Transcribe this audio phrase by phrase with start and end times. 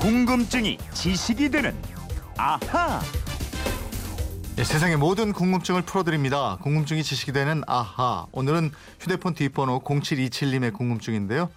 [0.00, 1.74] 궁금증이 지식이 되는
[2.36, 3.00] 아하.
[4.54, 6.56] 네, 세상의 모든 궁금증을 풀어드립니다.
[6.62, 8.26] 궁금증이 지식이 되는 아하.
[8.30, 8.70] 오늘은
[9.00, 11.50] 휴대폰 뒷번호 0727님의 궁금증인데요.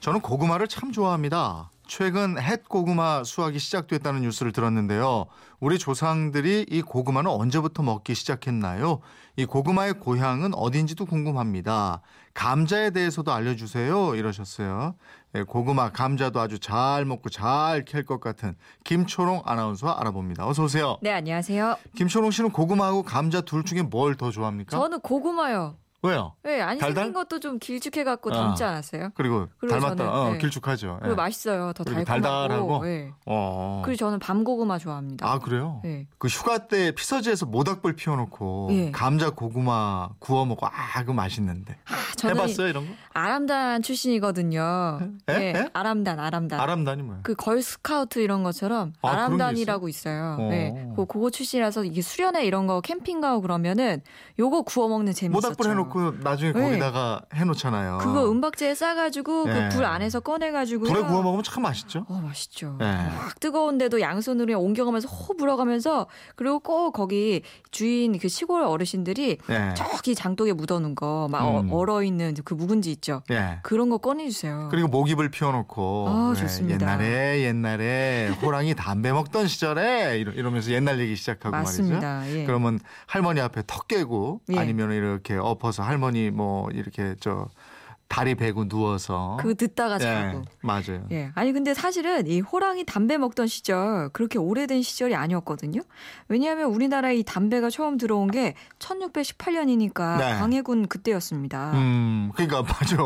[0.00, 1.70] 저는 고구마를 참 좋아합니다.
[1.86, 5.26] 최근 햇 고구마 수확이 시작됐다는 뉴스를 들었는데요.
[5.60, 9.00] 우리 조상들이 이 고구마는 언제부터 먹기 시작했나요?
[9.36, 12.00] 이 고구마의 고향은 어딘지도 궁금합니다.
[12.32, 14.14] 감자에 대해서도 알려주세요.
[14.14, 14.94] 이러셨어요.
[15.34, 18.54] 예, 고구마, 감자도 아주 잘 먹고 잘 캘 것 같은
[18.84, 20.46] 김초롱 아나운서 알아봅니다.
[20.46, 20.98] 어서 오세요.
[21.00, 21.76] 네, 안녕하세요.
[21.96, 24.76] 김초롱 씨는 고구마하고 감자 둘 중에 뭘 더 좋아합니까?
[24.78, 25.76] 저는 고구마요.
[26.04, 26.34] 왜요?
[26.42, 27.04] 네, 아니 달달?
[27.04, 28.32] 생긴 것도 좀 길쭉해갖고 어.
[28.32, 29.10] 닮지 않았어요?
[29.14, 29.96] 그리고, 그리고 닮았다.
[29.96, 30.38] 저는, 어, 네.
[30.38, 30.96] 길쭉하죠.
[31.00, 31.16] 그리고 예.
[31.16, 31.72] 맛있어요.
[31.74, 32.48] 더 그리고 달콤하고.
[32.48, 32.84] 달달하고?
[32.84, 33.12] 네.
[33.24, 33.82] 어.
[33.84, 35.30] 그리고 저는 밤고구마 좋아합니다.
[35.30, 35.80] 아 그래요?
[35.84, 36.08] 네.
[36.18, 38.90] 그 휴가 때 피서지에서 모닥불 피워놓고 예.
[38.90, 42.92] 감자 고구마 구워 먹고 아 그거 맛있는데 아, 저는 해봤어요 이런 거?
[43.14, 44.98] 아람단 출신이거든요.
[45.28, 45.32] 에?
[45.38, 45.68] 네, 에?
[45.72, 46.58] 아람단, 아람단.
[46.58, 47.20] 아람단이 뭐야?
[47.22, 50.36] 그 걸스카우트 이런 것처럼 아, 아람단이라고 있어요.
[50.40, 50.48] 어.
[50.50, 50.88] 네.
[50.96, 54.02] 그 그거 출신이라서 이게 수련회 이런 거 캠핑 가고 그러면은
[54.38, 55.48] 요거 구워 먹는 재미 있었죠.
[55.50, 55.91] 모닥불 해놓고
[56.22, 56.60] 나중에 네.
[56.60, 57.98] 거기다가 해놓잖아요.
[57.98, 59.68] 그거 은박지에 싸가지고 예.
[59.70, 62.04] 그불 안에서 꺼내가지고 불에 구워 먹으면 참 맛있죠.
[62.08, 62.76] 어 맛있죠.
[62.78, 62.86] 네.
[62.86, 69.74] 막 뜨거운데도 양손으로 옮겨가면서 호 불어가면서 그리고 꼭 거기 주인 그 시골 어르신들이 예.
[69.76, 71.72] 저기 장독에 묻어놓은 거막 음.
[71.72, 73.22] 얼어 있는 그 묵은지 있죠.
[73.30, 73.58] 예.
[73.62, 74.68] 그런 거 꺼내주세요.
[74.70, 76.86] 그리고 모기불 피워놓고 아, 예, 좋습니다.
[76.86, 81.82] 옛날에 옛날에 호랑이 담배 먹던 시절에 이러, 이러면서 옛날 얘기 시작하고 말이죠.
[81.82, 82.30] 맞습니다.
[82.30, 82.44] 예.
[82.44, 84.58] 그러면 할머니 앞에 턱 깨고 예.
[84.58, 87.48] 아니면 이렇게 엎어서 할머니 뭐 이렇게 저
[88.12, 90.42] 다리 베고 누워서 그거 듣다가 예, 자고.
[90.60, 91.06] 맞아요.
[91.12, 91.30] 예.
[91.34, 95.80] 아니 근데 사실은 이 호랑이 담배 먹던 시절 그렇게 오래된 시절이 아니었거든요.
[96.28, 100.38] 왜냐하면 우리나라에 이 담배가 처음 들어온 게 1618년이니까 네.
[100.38, 101.72] 광해군 그때였습니다.
[101.72, 102.96] 음, 그러니까 맞아.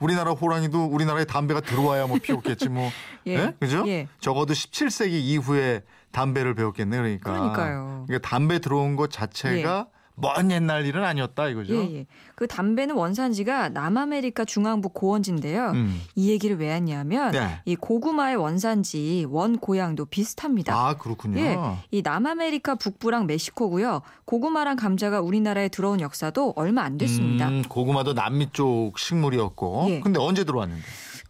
[0.00, 2.88] 우리나라 호랑이도 우리나라에 담배가 들어와야 뭐 피웠겠지 뭐.
[3.28, 3.34] 예.
[3.34, 3.54] 예?
[3.60, 3.84] 그죠?
[3.86, 4.08] 예.
[4.20, 5.82] 적어도 17세기 이후에
[6.12, 7.30] 담배를 배웠겠네 그러니까.
[7.30, 8.04] 그러니까요.
[8.06, 11.74] 그러니까 담배 들어온 것 자체가 먼 옛날 일은 아니었다 이거죠.
[11.74, 12.06] 예, 예.
[12.34, 15.72] 그 담배는 원산지가 남아메리카 중앙부 고원지인데요.
[15.72, 16.00] 음.
[16.14, 17.60] 이 얘기를 왜 했냐면 네.
[17.66, 20.74] 이 고구마의 원산지 원 고향도 비슷합니다.
[20.74, 21.38] 아 그렇군요.
[21.40, 21.56] 예,
[21.90, 24.00] 이 남아메리카 북부랑 멕시코고요.
[24.24, 27.48] 고구마랑 감자가 우리나라에 들어온 역사도 얼마 안 됐습니다.
[27.48, 29.86] 음, 고구마도 남미 쪽 식물이었고.
[29.90, 30.00] 예.
[30.00, 30.82] 근데 언제 들어왔는데?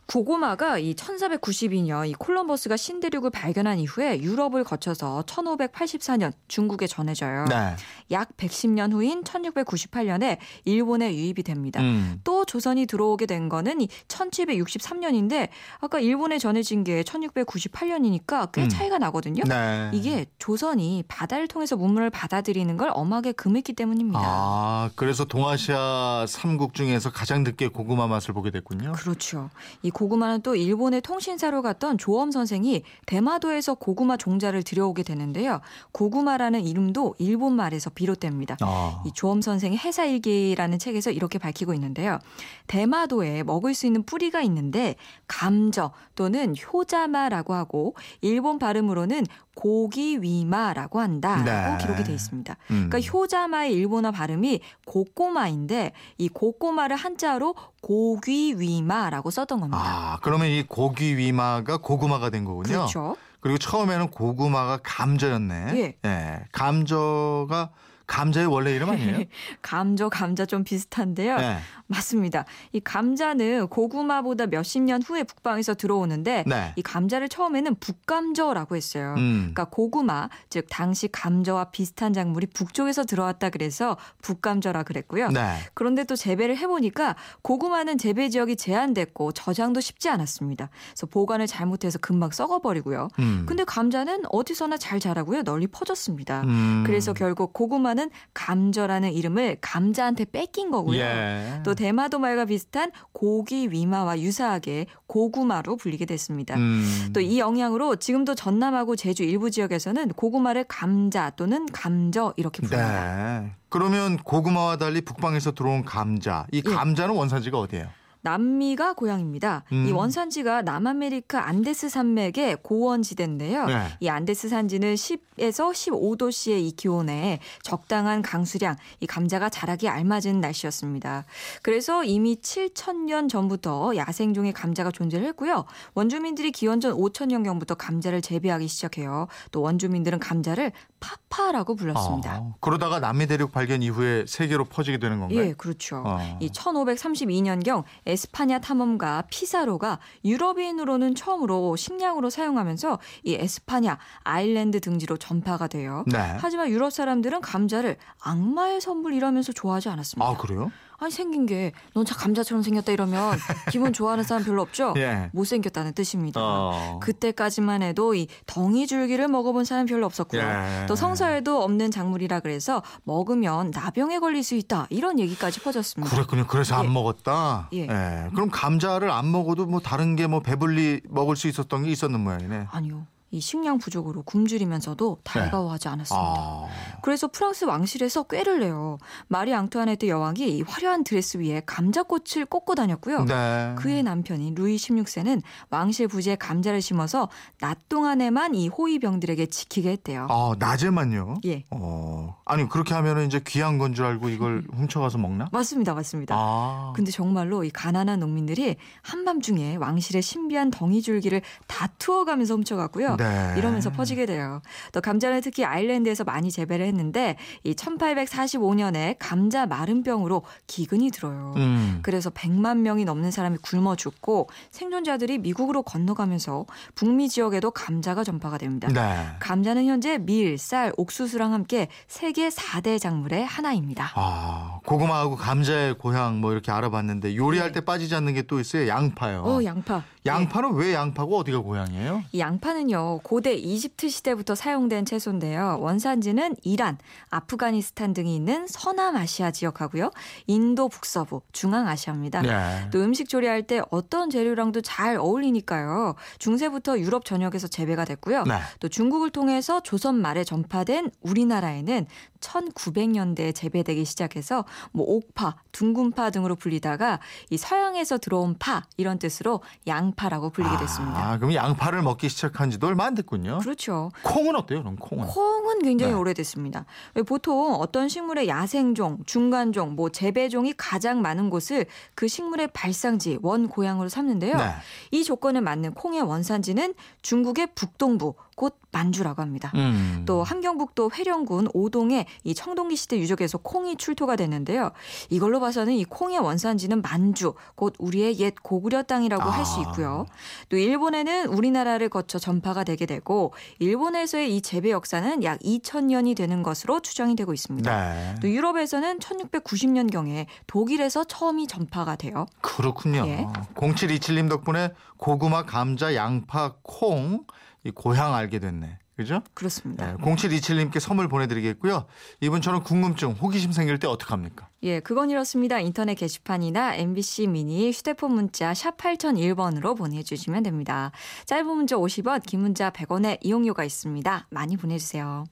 [0.07, 7.47] 고구마가 이 1492년 이 콜럼버스가 신대륙을 발견한 이후에 유럽을 거쳐서 1584년 중국에 전해져요.
[7.47, 7.75] 네.
[8.13, 11.81] 약 110년 후인 1698년에 일본에 유입이 됩니다.
[11.81, 12.21] 음.
[12.23, 15.49] 또 조선이 들어오게 된 거는 이 1763년인데
[15.81, 18.69] 아까 일본에 전해진 게 1698년이니까 꽤 음.
[18.69, 19.43] 차이가 나거든요.
[19.45, 19.91] 네.
[19.93, 24.21] 이게 조선이 바다를 통해서 문물을 받아들이는 걸 엄하게 금했기 때문입니다.
[24.23, 28.93] 아, 그래서 동아시아 삼국 중에서 가장 늦게 고구마 맛을 보게 됐군요.
[28.93, 29.51] 그렇죠.
[29.83, 35.63] 이 고구마는 또 일본의 통신사로 갔던 조엄 선생이 대마도에서 고구마 종자를 들여오게 되는데요.
[35.93, 38.59] 고구마라는 이름도 일본 말에서 비롯됩니다.
[38.61, 39.03] 아.
[39.07, 42.19] 이 조엄 선생의 해사 일기라는 책에서 이렇게 밝히고 있는데요.
[42.67, 44.97] 대마도에 먹을 수 있는 뿌리가 있는데
[45.29, 49.25] 감저 또는 효자마라고 하고 일본 발음으로는
[49.57, 51.79] 고기 위마라고 한다라고 네.
[51.81, 52.57] 기록이 돼 있습니다.
[52.71, 52.89] 음.
[52.91, 59.83] 그러니까 효자마의 일본어 발음이 고꼬마인데 이 고꼬마를 한자로 고귀 위마라고 썼던 겁니다.
[59.83, 62.65] 아, 그러면 이 고기 위마가 고구마가 된 거군요.
[62.69, 63.17] 그렇죠.
[63.41, 65.97] 그리고 처음에는 고구마가 감저였네.
[66.05, 66.45] 예.
[66.53, 67.71] 감저가
[68.07, 69.25] 감자의 원래 이름 아니에요?
[69.63, 71.37] 감저 감자 좀 비슷한데요.
[71.39, 71.59] 네.
[71.89, 72.45] 맞습니다.
[72.73, 76.73] 이 감자는 고구마보다 몇십 년 후에 북방에서 들어오는데 네.
[76.77, 79.15] 이 감자를 처음에는 북감저라고 했어요.
[79.17, 79.53] 음.
[79.55, 85.29] 그러니까 고구마, 즉 당시 감저와 비슷한 작물이 북쪽에서 들어왔다 그래서 북감저라 그랬고요.
[85.29, 85.59] 네.
[85.75, 90.71] 그런데 또 재배를 해보니까 고구마는 재배 지역이 제한됐고 저장도 쉽지 않았습니다.
[90.91, 93.09] 그래서 보관을 잘못해서 금방 썩어버리고요.
[93.21, 93.45] 음.
[93.47, 95.45] 근데 감자는 어디서나 잘 자라고요.
[95.45, 96.43] 널리 퍼졌습니다.
[96.43, 96.83] 음.
[96.85, 100.99] 그래서 결국 고구마는 감저라는 이름을 감자한테 뺏긴 거고요.
[100.99, 101.61] 예.
[101.65, 106.57] 또 대마도 말과 비슷한 고기 위마와 유사하게 고구마로 불리게 됐습니다.
[106.57, 107.11] 음.
[107.13, 113.41] 또이 영향으로 지금도 전남하고 제주 일부 지역에서는 고구마를 감자 또는 감저 이렇게 부릅니다.
[113.41, 113.53] 네.
[113.69, 116.47] 그러면 고구마와 달리 북방에서 들어온 감자.
[116.53, 116.71] 이 예.
[116.71, 117.89] 감자는 원산지가 어디예요?
[118.27, 119.63] 남미가 고향입니다.
[119.71, 119.87] 음.
[119.87, 123.67] 이 원산지가 남아메리카 안데스 산맥의 고원지대인데요.
[123.67, 123.87] 네.
[124.01, 131.25] 이 안데스 산지는 10에서 15도씨의 이 기온에 적당한 강수량, 이 감자가 자라기 알맞은 날씨였습니다.
[131.63, 135.65] 그래서 이미 7천년 전부터 야생종의 감자가 존재를 했고요.
[135.95, 139.29] 원주민들이 기원전 5천년경부터 감자를 재배하기 시작해요.
[139.53, 142.33] 또 원주민들은 감자를 파파라고 불렀습니다.
[142.33, 145.39] 아, 그러다가 남미 대륙 발견 이후에 세계로 퍼지게 되는 건가요?
[145.39, 146.03] 예, 그렇죠.
[146.05, 146.39] 어.
[146.41, 147.85] 이 1532년경
[148.17, 156.03] 에스파냐 탐험가 피사로가 유럽인으로는 처음으로 식량으로 사용하면서 이 에스파냐 아일랜드 등지로 전파가 돼요.
[156.07, 156.19] 네.
[156.39, 160.27] 하지만 유럽 사람들은 감자를 악마의 선물이라면서 좋아하지 않았습니다.
[160.27, 160.73] 아 그래요?
[160.99, 163.39] 아니 생긴 게 넌 참 감자처럼 생겼다 이러면
[163.71, 164.95] 기분 좋아하는 사람 별로 없죠?
[164.99, 165.31] 예.
[165.33, 166.41] 못생겼다는 뜻입니다.
[166.43, 167.01] 어.
[167.03, 170.41] 그때까지만 해도 이 덩이 줄기를 먹어본 사람 별로 없었고요.
[170.43, 170.87] 예.
[170.87, 176.15] 또 성서에도 없는 작물이라 그래서 먹으면 나병에 걸릴 수 있다 이런 얘기까지 퍼졌습니다.
[176.15, 176.47] 그랬군요.
[176.47, 176.89] 그래서 안 예.
[176.89, 177.69] 먹었다.
[177.73, 177.87] 예.
[178.35, 182.67] 그럼 감자를 안 먹어도 뭐 다른 게 뭐 배불리 먹을 수 있었던 게 있었는 모양이네.
[182.71, 183.07] 아니요.
[183.37, 186.31] 이 식량 부족으로 굶주리면서도 달가워하지 않았습니다.
[186.33, 186.39] 네.
[186.39, 187.01] 아.
[187.03, 188.99] 그래서 프랑스 왕실에서 꾀를 내요.
[189.29, 193.25] 마리 앙투아네트 여왕이 이 화려한 드레스 위에 감자꽃을 꽂고 다녔고요.
[193.25, 193.75] 네.
[193.79, 197.29] 그의 남편인 루이 16세는 왕실 부지에 감자를 심어서
[197.61, 200.27] 낮 동안에만 이 호위병들에게 지키게 했대요.
[200.31, 201.37] 아 낮에만요.
[201.45, 201.65] 예.
[201.71, 202.37] 어.
[202.45, 205.49] 아니 그렇게 하면은 이제 귀한 건 줄 알고 이걸 훔쳐가서 먹나?
[205.53, 205.95] 맞습니다.
[205.95, 206.35] 맞습니다.
[206.37, 206.93] 아.
[206.95, 213.17] 근데 정말로 이 가난한 농민들이 한밤중에 왕실의 신비한 덩이 줄기를 다투어가면서 훔쳐갔고요.
[213.17, 213.25] 네.
[213.57, 214.63] 이러면서 퍼지게 돼요.
[214.93, 221.53] 또 감자는 특히 아일랜드에서 많이 재배를 했는데 이 1845년에 감자 마른병으로 기근이 들어요.
[221.57, 221.99] 음.
[222.03, 226.65] 그래서 100만 명이 넘는 사람이 굶어 죽고 생존자들이 미국으로 건너가면서
[226.95, 228.89] 북미 지역에도 감자가 전파가 됩니다.
[228.89, 229.27] 네.
[229.41, 234.13] 감자는 현재 밀, 쌀, 옥수수랑 함께 세계 4대 작물의 하나입니다.
[234.15, 238.87] 아 고구마하고 감자의 고향 뭐 이렇게 알아봤는데 요리할 때 빠지지 않는 게 또 있어요.
[238.87, 239.43] 양파요.
[239.45, 239.51] 네.
[239.51, 240.05] 어, 양파.
[240.27, 242.25] 양파는 왜 양파고 어디가 고향이에요?
[242.33, 246.99] 이 양파는요 고대 이집트 시대부터 사용된 채소인데요 원산지는 이란,
[247.31, 250.11] 아프가니스탄 등이 있는 서남아시아 지역하고요
[250.47, 252.43] 인도 북서부, 중앙아시아입니다.
[252.43, 252.91] 네.
[252.91, 258.45] 또 음식 조리할 때 어떤 재료랑도 잘 어울리니까요 중세부터 유럽 전역에서 재배가 됐고요.
[258.45, 258.59] 네.
[258.81, 262.07] 또 중국을 통해서 조선 말에 전파된 우리나라에는
[262.47, 270.51] 1900년대에 재배되기 시작해서 뭐 옥파, 둥근파 등으로 불리다가 이 서양에서 들어온 파 이런 뜻으로 양파라고
[270.51, 271.33] 불리게 됐습니다.
[271.33, 273.59] 아, 그럼 양파를 먹기 시작한 지도 얼마 안 됐군요.
[273.59, 274.11] 그렇죠.
[274.23, 274.81] 콩은 어때요?
[274.81, 275.27] 그럼 콩은?
[275.27, 276.19] 콩은 굉장히 네.
[276.19, 276.85] 오래됐습니다.
[277.15, 283.69] 왜 보통 어떤 식물의 야생종, 중간종, 뭐 재배종이 가장 많은 곳을 그 식물의 발상지, 원
[283.69, 284.57] 고향으로 삼는데요.
[284.57, 284.71] 네.
[285.11, 289.71] 이 조건에 맞는 콩의 원산지는 중국의 북동부, 곧 만주라고 합니다.
[289.75, 290.23] 음.
[290.25, 294.93] 또 함경북도 회령군 오동에 이 청동기 시대 유적에서 콩이 출토가 됐는데요.
[295.29, 299.83] 이걸로 봐서는 이 콩의 원산지는 만주, 곧 우리의 옛 고구려 땅이라고 할수 아.
[299.83, 300.27] 있고요.
[300.71, 307.01] 또 일본에는 우리나라를 거쳐 전파가 되게 되고 일본에서의 이 재배 역사는 약 2000년이 되는 것으로
[307.01, 308.15] 추정이 되고 있습니다.
[308.15, 308.35] 네.
[308.41, 312.47] 또 유럽에서는 1690년 경에 독일에서 처음이 전파가 돼요.
[312.63, 313.27] 그렇군요.
[313.27, 313.47] 예.
[313.75, 317.45] 0727님 덕분에 고구마, 감자, 양파, 콩,
[317.87, 318.99] 이 고향 알게 됐네.
[319.17, 319.43] 그죠?
[319.55, 320.13] 그렇습니다.
[320.13, 320.19] 네.
[320.19, 322.05] 0727님께 선물 보내드리겠고요.
[322.41, 324.69] 이분처럼 궁금증, 호기심 생길 때 어떡합니까?
[324.83, 325.79] 예, 그건 이렇습니다.
[325.79, 331.13] 인터넷 게시판이나 MBC 미니 휴대폰 문자 샵 8001번으로 보내주시면 됩니다.
[331.47, 334.49] 짧은 문자 50원, 긴 문자 100원의 이용료가 있습니다.
[334.51, 335.45] 많이 보내주세요.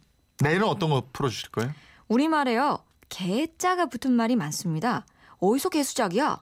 [0.43, 1.73] 내일은 어떤 거 풀어주실 거예요?
[2.09, 2.81] 우리말에요.
[3.09, 5.07] 개자가 붙은 말이 많습니다.
[5.39, 6.39] 어디서 개수작이야?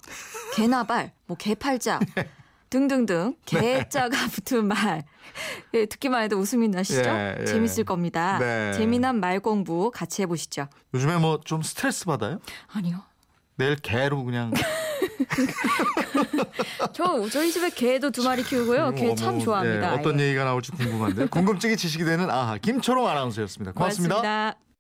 [0.56, 2.00] 개나발, 뭐 개팔자
[2.73, 5.05] 등등등 개자가 붙은 말.
[5.75, 7.03] 예, 듣기만 해도 웃음이 나시죠?
[7.09, 7.45] 예, 예.
[7.45, 8.39] 재밌을 겁니다.
[8.39, 8.73] 네.
[8.73, 10.69] 재미난 말 공부 같이 해보시죠.
[10.95, 12.39] 요즘에 뭐 좀 스트레스 받아요?
[12.73, 13.03] 아니요.
[13.57, 14.53] 내일 개로 그냥
[16.95, 18.93] 저 저희 집에 개도 두 마리 키우고요.
[18.95, 19.93] 개참 어머, 좋아합니다.
[19.93, 20.29] 예, 어떤 예.
[20.29, 23.73] 얘기가 나올지 궁금한데 궁금증이 지식이 되는 아 김초롱 아나운서였습니다.
[23.73, 24.14] 고맙습니다.
[24.17, 24.62] 고맙습니다.